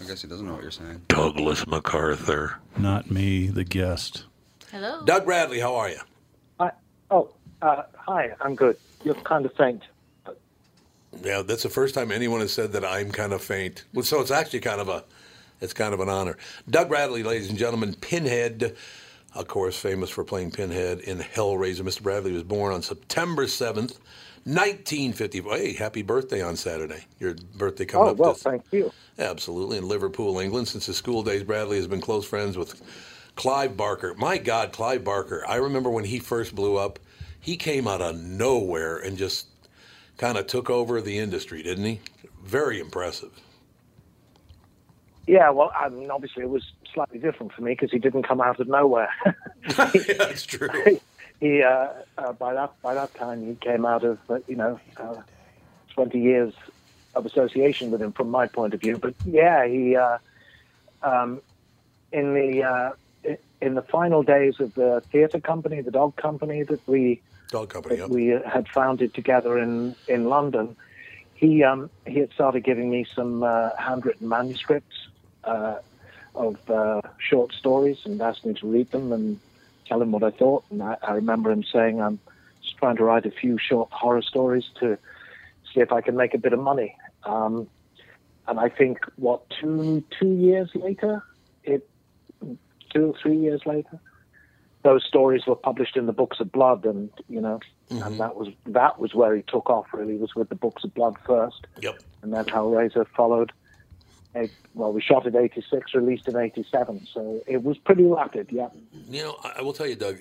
[0.03, 1.01] I guess he doesn't know what you're saying.
[1.07, 2.57] Douglas MacArthur.
[2.75, 4.25] Not me, the guest.
[4.69, 5.01] Hello.
[5.05, 5.99] Doug Bradley, how are you?
[6.59, 6.71] Hi.
[7.09, 8.33] Oh, uh, hi.
[8.41, 8.75] I'm good.
[9.05, 9.83] You're kind of faint.
[11.23, 13.85] Yeah, that's the first time anyone has said that I'm kind of faint.
[13.93, 15.05] Well, So it's actually kind of a,
[15.61, 16.37] it's kind of an honor.
[16.69, 18.75] Doug Bradley, ladies and gentlemen, Pinhead,
[19.35, 21.81] of course, famous for playing Pinhead in Hellraiser.
[21.81, 22.03] Mr.
[22.03, 23.99] Bradley was born on September 7th,
[24.45, 25.41] 1950.
[25.41, 27.05] Hey, happy birthday on Saturday.
[27.19, 28.17] Your birthday coming Oh, up.
[28.17, 28.93] well, this- thank you.
[29.19, 29.77] Absolutely.
[29.77, 30.67] In Liverpool, England.
[30.69, 32.81] Since his school days, Bradley has been close friends with
[33.35, 34.15] Clive Barker.
[34.15, 35.43] My God, Clive Barker.
[35.47, 36.99] I remember when he first blew up,
[37.39, 39.47] he came out of nowhere and just
[40.17, 42.01] kind of took over the industry, didn't he?
[42.43, 43.31] Very impressive.
[45.27, 46.63] Yeah, well, I mean, obviously it was
[46.93, 49.09] slightly different for me because he didn't come out of nowhere.
[49.25, 49.33] yeah,
[50.17, 50.69] that's true.
[51.39, 54.79] he uh, uh, by that by that time he came out of uh, you know
[54.97, 55.15] uh,
[55.93, 56.53] twenty years
[57.15, 58.97] of association with him from my point of view.
[58.97, 60.17] But yeah, he uh,
[61.01, 61.41] um,
[62.11, 62.91] in the uh,
[63.61, 67.97] in the final days of the theatre company, the dog company that we Dog company,
[67.97, 70.75] that we had founded together in in London.
[71.35, 75.07] He um, he had started giving me some uh, handwritten manuscripts
[75.43, 75.75] uh,
[76.35, 79.39] of uh, short stories and asked me to read them and
[79.87, 80.63] tell him what I thought.
[80.69, 82.19] And I, I remember him saying, "I'm
[82.61, 84.97] just trying to write a few short horror stories to
[85.73, 87.67] see if I can make a bit of money." Um,
[88.47, 91.23] and I think what two two years later,
[91.63, 91.87] it
[92.91, 93.99] two or three years later,
[94.83, 98.49] those stories were published in the books of blood, and you know, and that was
[98.65, 99.87] that was where he took off.
[99.93, 101.99] Really, was with the books of blood first, Yep.
[102.21, 103.51] and then Hellraiser followed.
[104.73, 108.47] Well, we shot in '86, released in '87, so it was pretty rapid.
[108.51, 108.69] Yeah.
[109.07, 110.17] You know, I I will tell you, Doug.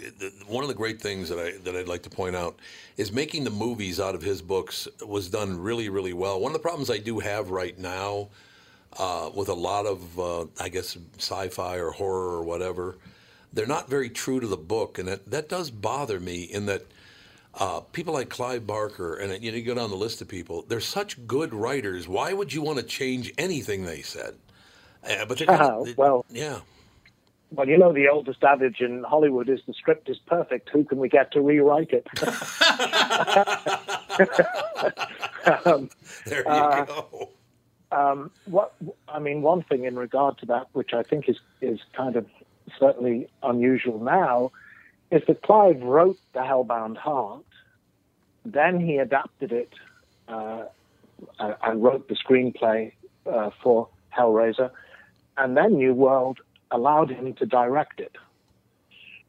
[0.46, 2.59] One of the great things that I that I'd like to point out
[2.98, 6.38] is making the movies out of his books was done really, really well.
[6.40, 8.29] One of the problems I do have right now
[8.98, 12.98] uh, with a lot of, uh, I guess, sci-fi or horror or whatever,
[13.55, 16.42] they're not very true to the book, and that that does bother me.
[16.42, 16.83] In that.
[17.55, 20.65] Uh, people like Clive Barker, and you know, you go down the list of people.
[20.67, 22.09] They're such good writers.
[22.09, 24.37] Why would you want to change anything they said?
[25.05, 26.61] Uh, but they kinda- they- well, yeah.
[27.51, 30.71] Well, you know, the oldest adage in Hollywood is the script is perfect.
[30.71, 32.07] Who can we get to rewrite it?
[35.67, 35.91] um,
[36.25, 37.29] There you uh, go.
[37.91, 38.73] Um, what
[39.07, 42.25] I mean, one thing in regard to that, which I think is is kind of
[42.79, 44.51] certainly unusual now,
[45.12, 47.44] is that Clive wrote the Hellbound Heart,
[48.46, 49.72] then he adapted it
[50.27, 50.64] uh,
[51.38, 52.92] and wrote the screenplay
[53.31, 54.70] uh, for Hellraiser,
[55.37, 58.16] and then New World allowed him to direct it,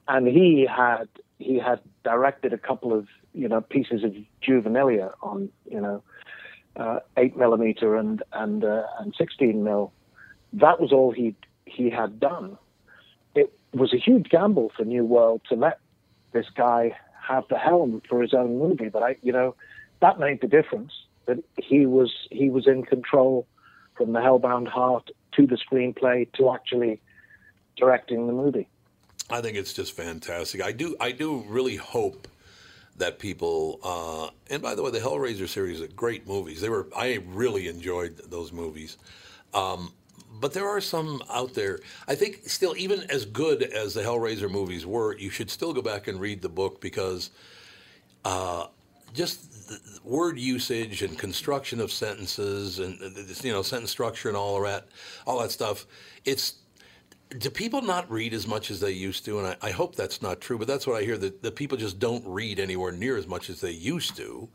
[0.08, 5.50] and he had he had directed a couple of you know pieces of juvenilia on
[5.69, 6.02] you know
[6.78, 9.91] uh, eight millimeter and and uh, and sixteen mil.
[10.54, 12.58] That was all he he had done.
[13.74, 15.80] Was a huge gamble for New World to let
[16.32, 16.96] this guy
[17.28, 19.56] have the helm for his own movie, but I, you know,
[20.02, 20.92] that made the difference.
[21.26, 23.48] That he was he was in control
[23.96, 27.02] from the Hellbound Heart to the screenplay to actually
[27.78, 28.68] directing the movie.
[29.30, 30.62] I think it's just fantastic.
[30.62, 32.28] I do I do really hope
[32.98, 36.62] that people uh, and by the way, the Hellraiser series are great movies.
[36.62, 38.98] They were I really enjoyed those movies.
[39.54, 39.94] Um,
[40.39, 41.80] but there are some out there.
[42.08, 45.82] I think still, even as good as the Hellraiser movies were, you should still go
[45.82, 47.32] back and read the book because
[48.26, 48.67] uh,
[49.13, 53.10] just the the word usage and construction of sentences and uh,
[53.41, 54.88] you know sentence structure and all that,
[55.26, 55.86] all that stuff.
[56.26, 56.56] It's
[57.38, 59.39] do people not read as much as they used to?
[59.39, 61.78] And I, I hope that's not true, but that's what I hear that, that people
[61.78, 64.48] just don't read anywhere near as much as they used to.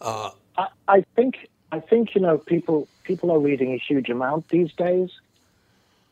[0.00, 4.48] Uh, I, I think I think you know people people are reading a huge amount
[4.50, 5.10] these days.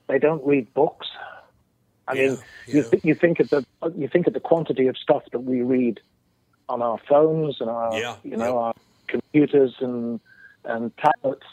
[0.09, 1.07] They don't read books.
[2.07, 3.65] I mean, you th- you think of the
[3.97, 6.01] you think of the quantity of stuff that we read
[6.69, 8.75] on our phones and our Yeah, you know our
[9.09, 10.21] computers and
[10.65, 11.47] and tablets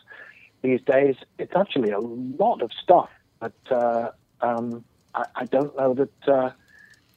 [0.62, 1.16] these days.
[1.38, 3.10] It's actually a lot of stuff,
[3.40, 4.10] but uh,
[4.42, 4.84] um,
[5.14, 6.50] I, I don't know that uh,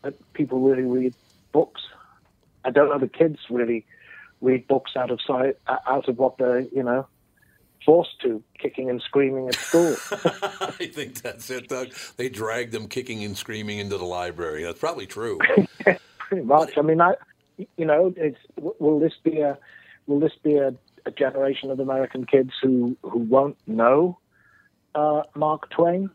[0.02, 1.14] that people really read
[1.52, 1.82] books.
[2.64, 3.86] I don't know the kids really
[4.44, 7.06] read books out of sight, out of what they're you know
[7.84, 9.94] forced to, kicking and screaming at school.
[10.12, 11.92] I think that's it, Doug.
[12.16, 14.64] They dragged them kicking and screaming into the library.
[14.64, 15.38] That's probably true.
[16.18, 16.78] Pretty much.
[16.78, 17.14] I mean, I,
[17.76, 19.58] you know, it's, will this be a
[20.06, 20.74] will this be a,
[21.06, 24.18] a generation of American kids who who won't know
[24.94, 26.10] uh, Mark Twain?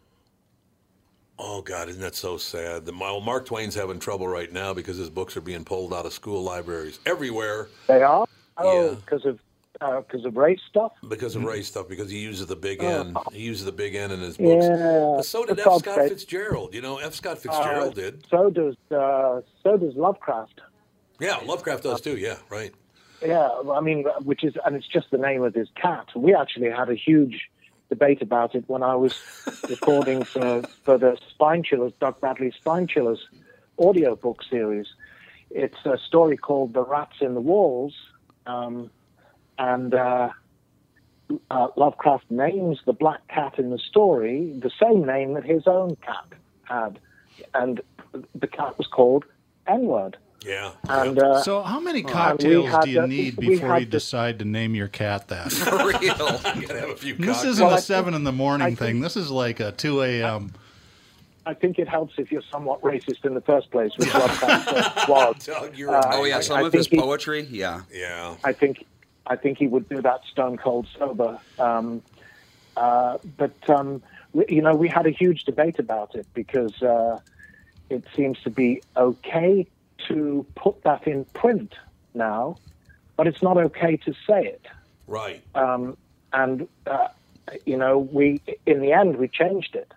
[1.41, 2.85] Oh God, isn't that so sad?
[2.85, 6.05] The, well, Mark Twain's having trouble right now because his books are being pulled out
[6.05, 8.27] of school libraries everywhere They are.
[8.57, 9.39] Oh, because of
[9.79, 10.91] because of race stuff.
[11.07, 11.87] because of race stuff.
[11.87, 12.87] Because he uses the big Oh.
[12.99, 13.15] N.
[13.31, 14.65] He uses the big N in his books.
[14.65, 15.13] Yeah.
[15.15, 15.79] But so did F.
[15.79, 16.09] Scott sake.
[16.09, 16.73] Fitzgerald.
[16.73, 17.13] You know, F.
[17.13, 18.25] Scott Fitzgerald Uh, did.
[18.29, 20.59] So does uh, so does Lovecraft.
[21.21, 22.17] Yeah, Lovecraft does too.
[22.17, 22.73] Yeah, right.
[23.25, 26.07] Yeah, I mean, which is, and it's just the name of his cat.
[26.15, 27.49] We actually had a huge
[27.89, 29.19] debate about it when I was
[29.69, 33.19] recording for, for the Spine Chillers, Doug Bradley's Spine Chillers
[33.77, 34.87] audio book series.
[35.49, 37.95] It's a story called The Rats in the Walls,
[38.45, 38.91] um,
[39.57, 40.29] and uh,
[41.49, 45.95] uh, Lovecraft names the black cat in the story the same name that his own
[45.97, 46.25] cat
[46.63, 46.99] had,
[47.53, 47.81] and
[48.35, 49.25] the cat was called
[49.67, 50.17] N-word.
[50.45, 50.71] Yeah.
[50.87, 54.39] And uh, so, how many cocktails had do you the- need before you the- decide
[54.39, 55.51] to name your cat that?
[55.51, 55.99] For real.
[55.99, 58.67] you gotta have a few This isn't Well, I a think- seven in the morning
[58.67, 59.01] I thing.
[59.01, 60.53] This is like a two a.m.
[61.45, 65.45] I think it helps if you're somewhat racist in the first place, which Lovecraft was.
[65.45, 67.47] Doug, you're Uh, Oh yeah, some I of his think he- poetry.
[67.49, 67.81] Yeah.
[67.91, 68.35] Yeah.
[68.43, 68.85] I think,
[69.25, 71.39] I think he would do that stone cold sober.
[71.57, 72.01] Um,
[72.77, 74.01] uh, but um,
[74.33, 77.19] we, you know, we had a huge debate about it because uh,
[77.89, 79.65] it seems to be okay
[80.09, 81.73] to put that in print
[82.13, 82.57] now,
[83.15, 84.65] but it's not okay to say it.
[85.07, 85.41] Right.
[85.55, 85.97] um,
[86.33, 87.07] and uh,
[87.65, 89.91] you know, we in the end we changed it.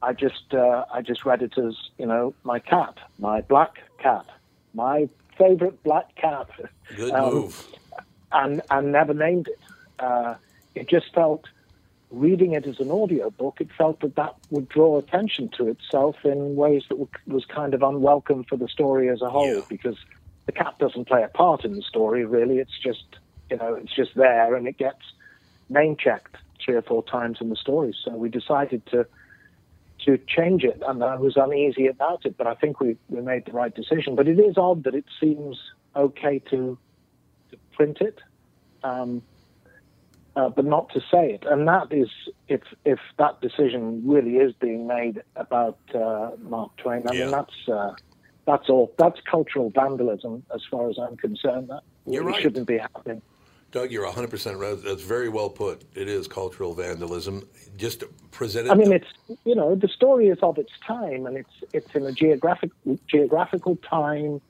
[0.00, 4.24] I just uh, I just read it as you know my cat, my black cat,
[4.72, 6.48] my favorite black cat,
[6.96, 7.66] Good Um, move.
[8.32, 9.58] and and never named it.
[9.98, 10.34] Uh,
[10.74, 11.44] it just felt
[12.10, 16.16] reading it as an audio book, it felt that that would draw attention to itself
[16.24, 19.96] in ways that w- was kind of unwelcome for the story as a whole because
[20.46, 22.58] the cat doesn't play a part in the story really.
[22.58, 23.04] It's just
[23.50, 25.02] you know it's just there and it gets
[25.68, 27.94] name checked three or four times in the story.
[28.04, 29.06] So we decided to
[30.06, 33.46] to change it, and I was uneasy about it, but I think we, we made
[33.46, 34.14] the right decision.
[34.14, 35.58] But it is odd that it seems
[35.96, 36.78] okay to
[37.50, 38.20] to print it,
[38.84, 39.22] um,
[40.38, 41.44] uh, but not to say it.
[41.50, 42.08] And that is,
[42.46, 47.68] if if that decision really is being made about uh, Mark Twain, I mean that's
[47.68, 47.94] uh,
[48.46, 51.68] that's all that's cultural vandalism as far as I'm concerned.
[51.70, 52.40] That really right.
[52.40, 53.20] shouldn't be happening.
[53.70, 54.82] Doug, you're 100% right.
[54.82, 55.84] That's very well put.
[55.94, 57.46] It is cultural vandalism.
[57.76, 58.70] Just presented.
[58.70, 59.08] I mean, it's
[59.44, 62.70] you know the story is of its time, and it's it's in a geographic
[63.08, 64.40] geographical time,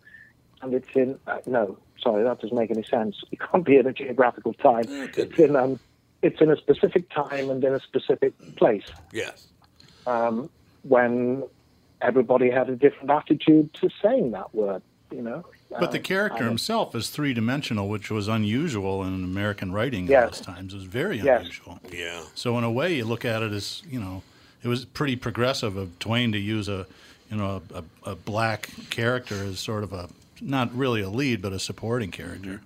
[0.61, 3.17] and it's in uh, no, sorry, that doesn't make any sense.
[3.31, 4.85] It can't be in a geographical time.
[4.89, 5.79] It's in um,
[6.23, 8.85] it's in a specific time and in a specific place.
[9.13, 9.47] Yes.
[10.07, 10.51] Um,
[10.83, 11.45] when
[12.01, 15.45] everybody had a different attitude to saying that word, you know.
[15.71, 20.07] But the Uh, character I- himself is three dimensional, which was unusual in American writing
[20.07, 20.23] Yes.
[20.25, 20.73] at those times.
[20.73, 21.41] It was very Yes.
[21.41, 21.81] unusual.
[21.93, 22.23] Yeah.
[22.35, 24.23] So in a way, you look at it as you know,
[24.63, 26.87] it was pretty progressive of Twain to use a,
[27.31, 30.09] you know, a, a, a black character as sort of a
[30.43, 32.63] not really a lead, but a supporting character.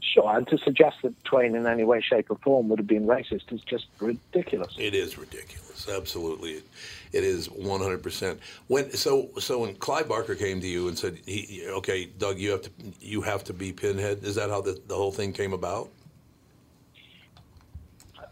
[0.00, 3.06] Sure, and to suggest that Twain in any way, shape, or form would have been
[3.06, 4.74] racist is just ridiculous.
[4.78, 5.88] It is ridiculous.
[5.88, 6.64] Absolutely, it,
[7.12, 8.02] it is 100.
[8.02, 12.38] percent When so so when Clive Barker came to you and said, he, "Okay, Doug,
[12.38, 15.32] you have to you have to be Pinhead." Is that how the, the whole thing
[15.32, 15.88] came about?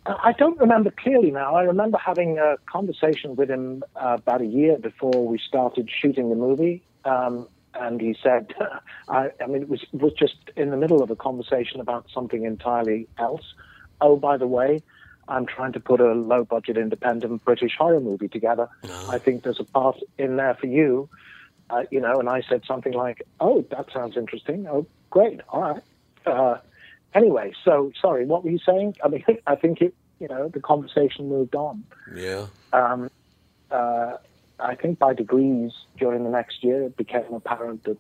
[0.07, 1.55] I don't remember clearly now.
[1.55, 6.31] I remember having a conversation with him uh, about a year before we started shooting
[6.31, 6.83] the movie.
[7.05, 8.55] Um, and he said,
[9.09, 12.45] I, I mean, it was, was just in the middle of a conversation about something
[12.45, 13.55] entirely else.
[14.01, 14.83] Oh, by the way,
[15.29, 18.69] I'm trying to put a low budget independent British horror movie together.
[19.09, 21.09] I think there's a part in there for you.
[21.69, 24.67] Uh, you know, and I said something like, "Oh, that sounds interesting.
[24.67, 25.41] Oh, great.
[25.51, 25.83] All right."
[26.27, 26.59] Uh,
[27.15, 28.97] anyway, so sorry, what were you saying?
[29.05, 31.85] I mean, I think it, you know, the conversation moved on.
[32.13, 32.47] Yeah.
[32.73, 33.09] Um,
[33.71, 34.17] uh,
[34.63, 37.99] I think by degrees during the next year, it became apparent that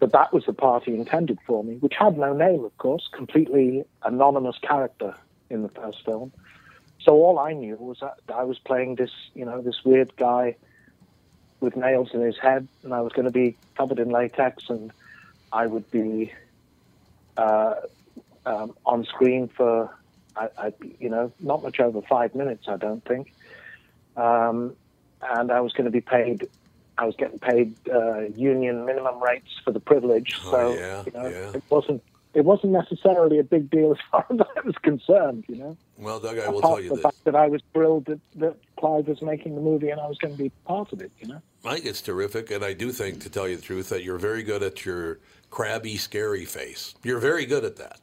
[0.00, 3.84] that that was the party intended for me, which had no name, of course, completely
[4.02, 5.14] anonymous character
[5.50, 6.32] in the first film.
[7.00, 10.56] So all I knew was that I was playing this, you know, this weird guy
[11.60, 14.92] with nails in his head, and I was going to be covered in latex, and
[15.52, 16.32] I would be
[17.36, 17.74] uh,
[18.44, 19.94] um, on screen for,
[20.36, 23.32] I, I, you know, not much over five minutes, I don't think.
[24.16, 24.76] Um,
[25.30, 26.48] and I was going to be paid.
[26.96, 31.12] I was getting paid uh, union minimum rates for the privilege, so Oh, yeah, you
[31.12, 31.50] know, yeah.
[31.54, 32.02] it wasn't.
[32.34, 35.76] It wasn't necessarily a big deal as far as I was concerned, you know.
[35.98, 37.02] Well, Doug, I will Apart tell you the this.
[37.04, 40.18] fact that I was thrilled that, that Clive was making the movie and I was
[40.18, 41.40] going to be part of it, you know.
[41.64, 44.18] I think it's terrific, and I do think, to tell you the truth, that you're
[44.18, 46.96] very good at your crabby, scary face.
[47.04, 48.00] You're very good at that.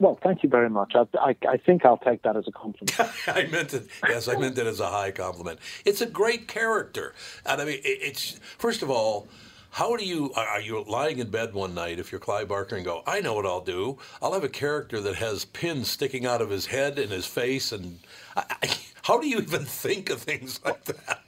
[0.00, 0.94] Well, thank you very much.
[0.94, 3.00] I, I, I think I'll take that as a compliment.
[3.28, 3.86] I meant it.
[4.08, 5.60] Yes, I meant it as a high compliment.
[5.84, 7.14] It's a great character,
[7.46, 9.28] and I mean, it, it's first of all,
[9.70, 12.84] how do you are you lying in bed one night if you're Clive Barker and
[12.84, 13.98] go, I know what I'll do.
[14.20, 17.70] I'll have a character that has pins sticking out of his head and his face,
[17.70, 18.00] and
[18.36, 21.22] I, I, how do you even think of things like that?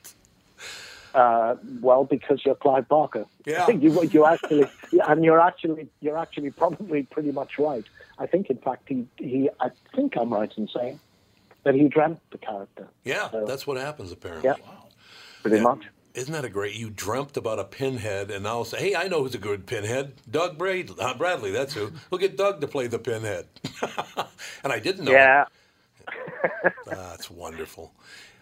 [1.14, 3.24] Uh, well, because you're Clive Barker.
[3.46, 3.70] Yeah.
[3.70, 4.66] you, you actually,
[5.09, 7.85] and you're actually, you're actually probably pretty much right.
[8.18, 11.00] I think, in fact, he, he, I think I'm right in saying
[11.64, 12.88] that he dreamt the character.
[13.05, 14.48] Yeah, So, that's what happens apparently.
[14.48, 14.55] yeah,
[15.42, 15.85] pretty much.
[16.14, 16.74] Isn't that a great?
[16.74, 20.14] You dreamt about a pinhead, and I'll say, "Hey, I know who's a good pinhead.
[20.31, 20.96] Doug Bradley.
[20.98, 21.92] Uh, Bradley, that's who.
[22.11, 23.46] We'll get Doug to play the pinhead."
[24.64, 25.12] and I didn't know.
[25.12, 25.44] Yeah.
[26.87, 27.92] That's wonderful.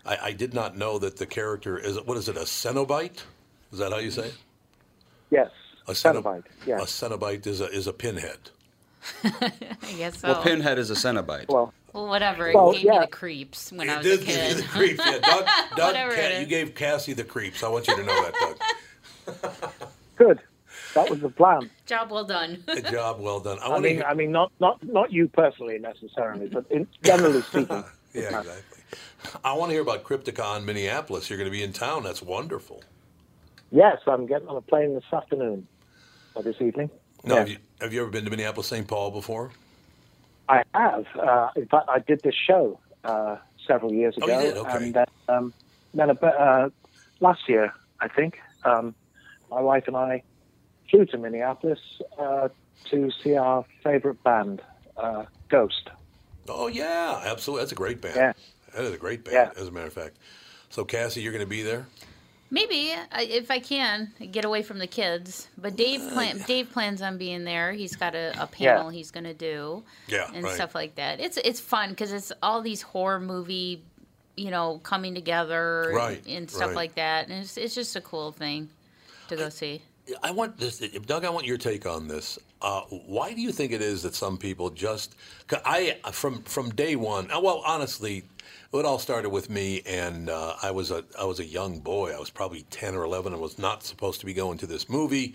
[0.06, 2.00] I, I did not know that the character is.
[2.02, 2.36] What is it?
[2.36, 3.22] A Cenobite?
[3.72, 4.34] Is that how you say it?
[5.30, 5.50] Yes.
[5.88, 6.44] A Ceno- Cenobite.
[6.66, 6.76] Yeah.
[6.76, 8.50] A Cenobite is a is a pinhead.
[9.24, 10.28] I guess so.
[10.32, 11.48] Well, Pinhead is a Cenobite.
[11.48, 12.50] Well, Well, whatever.
[12.54, 12.92] Well, it gave yeah.
[12.92, 15.02] me the creeps when I It was a did give you the creeps.
[15.04, 15.44] Yeah, Doug.
[15.76, 17.62] Doug Whatever Ca- it you gave Cassie the creeps.
[17.62, 18.34] I want you to know that,
[19.26, 19.64] Doug.
[20.16, 20.40] good.
[20.94, 21.70] That was the plan.
[21.86, 22.62] Job well done.
[22.66, 23.58] Good job, well done.
[23.60, 24.04] I, I mean, hear.
[24.04, 27.84] I mean, not not not you personally necessarily, but in, generally speaking.
[28.12, 28.52] Yeah, exactly.
[29.44, 31.28] I want to hear about Crypticon Minneapolis.
[31.28, 32.04] You're going to be in town.
[32.04, 32.82] That's wonderful.
[33.72, 35.66] Yes, I'm getting on a plane this afternoon
[36.36, 36.90] or this evening.
[37.24, 37.40] No, Yeah.
[37.40, 38.86] have, you, have you ever been to Minneapolis, St.
[38.88, 39.50] Paul before?
[40.48, 41.06] I have.
[41.16, 44.26] Uh, in fact, I did this show uh, several years ago.
[44.28, 44.56] Oh, you did?
[44.56, 44.76] Okay.
[44.76, 45.54] and then, um,
[45.92, 46.70] then a, uh,
[47.20, 48.94] last year, I think, um,
[49.50, 50.22] my wife and I
[50.90, 51.78] flew to Minneapolis
[52.18, 52.48] uh,
[52.90, 54.62] to see our favorite band,
[54.96, 55.90] uh, Ghost.
[56.48, 57.62] Oh yeah, absolutely.
[57.62, 58.16] That's a great band.
[58.16, 58.32] Yeah.
[58.74, 59.60] That is a great band, Yeah.
[59.60, 60.16] as a matter of fact.
[60.70, 61.86] So Cassie, you're going to be there.
[62.54, 67.18] Maybe if I can get away from the kids, but Dave plan Dave plans on
[67.18, 67.72] being there.
[67.72, 70.54] He's got a, a panel he's going to do, Yeah, and right.
[70.54, 71.18] stuff like that.
[71.18, 73.82] It's it's fun because it's all these horror movie,
[74.36, 76.76] you know, coming together Right, and, and stuff right.
[76.76, 78.68] like that, and it's it's just a cool thing
[79.28, 79.82] to go see.
[80.22, 81.24] I want this, Doug.
[81.24, 82.38] I want your take on this.
[82.62, 82.82] Uh,
[83.16, 85.16] why do you think it is that some people just?
[85.48, 87.30] 'cause I from from day one.
[87.32, 88.22] uh, Well, honestly,
[88.80, 92.12] it all started with me, and uh, I was a I was a young boy.
[92.14, 94.88] I was probably ten or eleven, and was not supposed to be going to this
[94.88, 95.34] movie.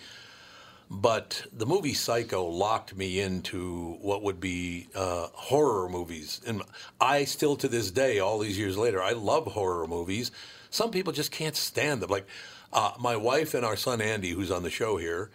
[0.92, 6.64] But the movie Psycho locked me into what would be uh, horror movies, and
[7.00, 10.32] I still to this day, all these years later, I love horror movies.
[10.72, 12.10] Some people just can't stand them.
[12.10, 12.28] Like
[12.74, 15.30] uh, my wife and our son Andy, who's on the show here,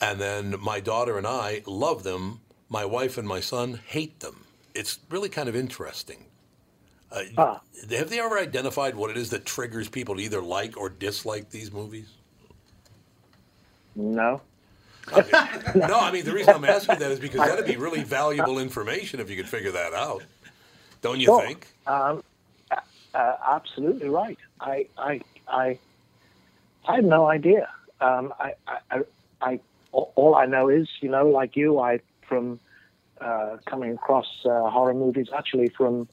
[0.00, 2.40] and then my daughter and I love them.
[2.68, 4.44] My wife and my son hate them.
[4.74, 6.26] It's really kind of interesting.
[7.10, 7.58] Uh,
[7.90, 11.50] Have they ever identified what it is that triggers people to either like or dislike
[11.50, 12.08] these movies?
[13.96, 14.42] No.
[15.74, 19.20] no, I mean the reason I'm asking that is because that'd be really valuable information
[19.20, 20.22] if you could figure that out.
[21.00, 21.42] Don't you Sure.
[21.42, 21.66] think?
[21.86, 22.22] Um,
[23.14, 24.38] uh, absolutely right.
[24.60, 25.78] I, I, I,
[26.86, 27.68] I had no idea.
[28.02, 29.00] Um, I, I, I,
[29.40, 29.60] I,
[29.92, 32.60] all I know is, you know, like you, I from
[33.20, 36.08] uh, coming across uh, horror movies, actually from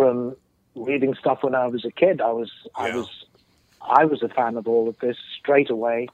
[0.00, 0.34] from
[0.74, 2.22] reading stuff when I was a kid.
[2.22, 3.08] I was, I was,
[3.82, 6.08] I was a fan of all of this straight away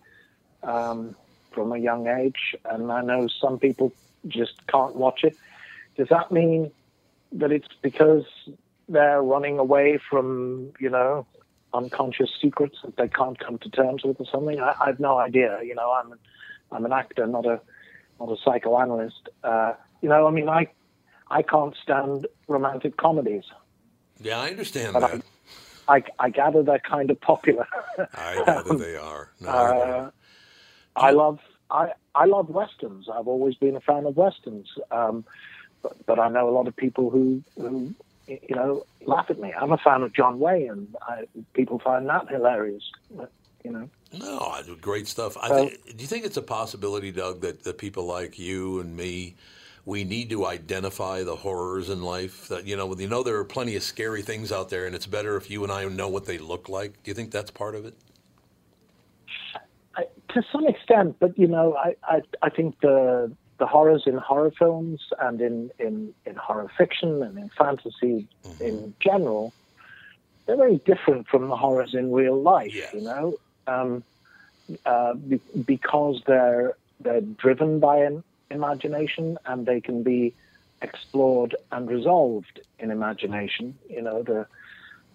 [0.65, 1.15] um,
[1.53, 3.93] from a young age, and I know some people
[4.27, 5.37] just can't watch it.
[5.97, 6.73] Does that mean
[7.31, 8.25] that it's because
[8.89, 11.25] they're running away from, you know,
[11.73, 14.59] unconscious secrets that they can't come to terms with or something?
[14.59, 15.61] I, I have no idea.
[15.63, 16.15] You know, I'm,
[16.73, 17.61] I'm an actor, not a,
[18.19, 19.29] not a psychoanalyst.
[19.45, 20.67] Uh, you know, I mean, I,
[21.31, 23.45] I can't stand romantic comedies.
[24.21, 25.23] Yeah, I understand But that.
[25.89, 27.67] I, I gather they're kind of popular.
[28.15, 29.31] I gather they are.
[29.41, 30.11] No, I Uh,
[30.97, 31.39] I love
[31.71, 33.09] I I love westerns.
[33.13, 35.25] I've always been a fan of westerns, um,
[35.83, 37.95] but, but I know a lot of people who who
[38.27, 39.53] you know laugh at me.
[39.53, 42.83] I'm a fan of John Wayne, and I, people find that hilarious.
[43.65, 45.37] You know, No, great stuff.
[45.37, 48.79] I Well- think, do you think it's a possibility, Doug, that, that people like you
[48.81, 49.35] and me,
[49.87, 52.49] we need to identify the horrors in life?
[52.49, 55.07] That you know, you know, there are plenty of scary things out there, and it's
[55.07, 57.03] better if you and I know what they look like.
[57.03, 57.95] Do you think that's part of it?
[59.97, 64.17] I, to some extent, but you know, I, I I think the the horrors in
[64.19, 68.27] horror films and in in, in horror fiction and in fantasy
[68.61, 69.55] in general,
[70.45, 72.75] they're very different from the horrors in real life.
[72.93, 73.37] You know,
[73.69, 74.03] um,
[74.85, 80.35] uh, be, because they're they're driven by an imagination and they can be
[80.83, 83.77] explored and resolved in imagination.
[83.89, 84.47] You know, the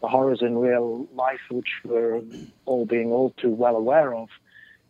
[0.01, 2.21] the horrors in real life, which we're
[2.65, 4.29] all being all too well aware of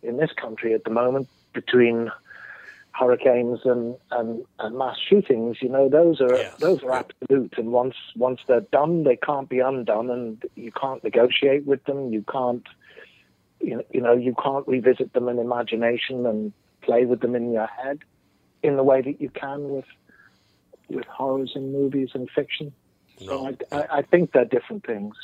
[0.01, 2.09] in this country at the moment, between
[2.93, 7.53] hurricanes and, and, and mass shootings, you know, those are those are absolute.
[7.57, 12.13] And once once they're done, they can't be undone, and you can't negotiate with them.
[12.13, 12.65] You can't,
[13.59, 17.51] you know, you know, you can't revisit them in imagination and play with them in
[17.51, 17.99] your head
[18.63, 19.85] in the way that you can with
[20.89, 22.73] with horrors in movies and fiction.
[23.25, 25.15] So I, I, I think they're different things.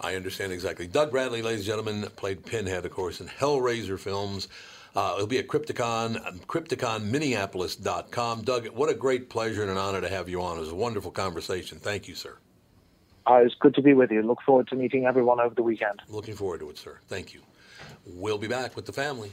[0.00, 0.86] I understand exactly.
[0.86, 4.48] Doug Bradley, ladies and gentlemen, played Pinhead, of course, in Hellraiser films.
[4.94, 8.42] Uh, it'll be at Crypticon, CrypticonMinneapolis.com.
[8.42, 10.56] Doug, what a great pleasure and an honor to have you on.
[10.56, 11.78] It was a wonderful conversation.
[11.78, 12.36] Thank you, sir.
[13.26, 14.22] Uh, it's good to be with you.
[14.22, 16.00] Look forward to meeting everyone over the weekend.
[16.08, 16.98] Looking forward to it, sir.
[17.08, 17.40] Thank you.
[18.06, 19.32] We'll be back with the family.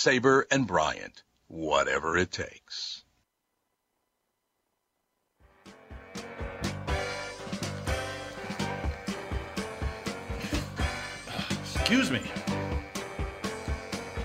[0.00, 3.04] Sabre and Bryant, whatever it takes.
[11.74, 12.20] Excuse me.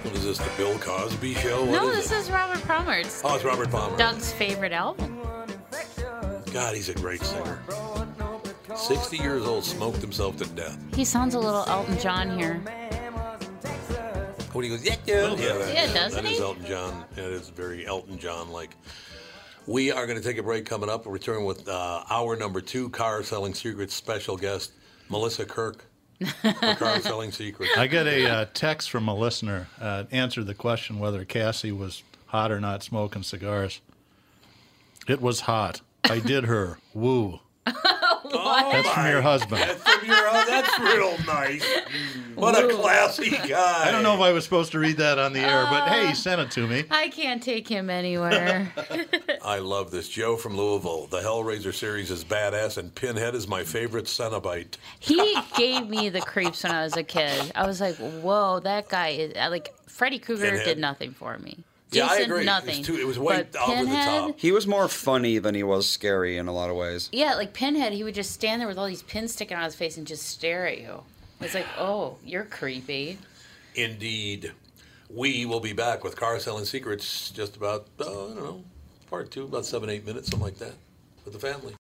[0.04, 1.66] What is this, the Bill Cosby show?
[1.66, 2.18] What no, is this it?
[2.20, 3.00] is Robert Palmer.
[3.00, 3.98] It's Oh, it's Robert Palmer.
[3.98, 5.20] Doug's favorite album.
[6.54, 7.60] God, he's a great singer.
[8.74, 10.80] 60 years old, smoked himself to death.
[10.96, 12.62] He sounds a little Elton John here.
[14.56, 16.44] When he goes, yeah, yeah, yeah, that, Yeah, doesn't that is he?
[16.44, 17.06] Elton John.
[17.16, 18.78] That is very Elton John like.
[19.68, 21.06] We are going to take a break coming up.
[21.06, 24.72] We'll return with uh, hour number two, Car Selling Secrets special guest,
[25.10, 25.84] Melissa Kirk.
[26.78, 27.74] Car Selling Secrets.
[27.76, 32.04] I got a uh, text from a listener uh, answered the question whether Cassie was
[32.28, 33.82] hot or not smoking cigars.
[35.10, 35.82] It was hot.
[36.06, 36.78] I did her.
[36.94, 37.42] Woo.
[38.40, 39.62] Oh that's from your husband.
[39.62, 40.48] That's from your house.
[40.48, 41.66] That's real nice.
[41.66, 42.36] Mm.
[42.36, 43.88] What a classy guy.
[43.88, 46.06] I don't know if I was supposed to read that on the air, but hey,
[46.08, 46.84] he uh, sent it to me.
[46.92, 48.72] I can't take him anywhere.
[49.44, 50.10] I love this.
[50.10, 51.08] Joe from Louisville.
[51.08, 54.78] The Hellraiser series is badass, and Pinhead is my favorite Cenobite.
[55.00, 57.52] he gave me the creeps when I was a kid.
[57.56, 60.66] I was like, whoa, that guy is like Freddy Krueger Pinhead.
[60.66, 61.65] did nothing for me.
[61.92, 62.36] Yeah, I Jason, agree.
[62.36, 62.84] It was nothing.
[62.84, 65.88] too- it was way But over the Pinhead, He was more funny than he was
[65.88, 67.10] scary in a lot of ways.
[67.12, 69.72] Yeah, like Pinhead, he would just stand there with all these pins sticking out of
[69.72, 71.04] his face and just stare at you.
[71.42, 73.18] It's like, oh, you're creepy.
[73.76, 74.52] Indeed.
[75.10, 78.64] We will be back with Car Selling Secrets just about, uh, I don't know,
[79.10, 80.74] part two, about seven, eight minutes, something like that,
[81.24, 81.76] with the family.